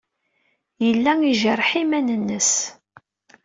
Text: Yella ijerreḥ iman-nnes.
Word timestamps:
Yella 0.85 1.13
ijerreḥ 1.31 1.69
iman-nnes. 1.81 2.51